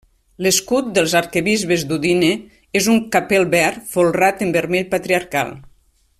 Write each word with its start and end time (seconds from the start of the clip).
L'escut 0.43 0.87
dels 0.95 1.13
arquebisbes 1.19 1.83
d'Udine 1.91 2.31
és 2.81 2.89
un 2.95 2.99
capel 3.17 3.45
verd, 3.53 3.85
folrat 3.93 4.43
en 4.47 4.55
vermell 4.57 4.89
patriarcal. 4.97 5.55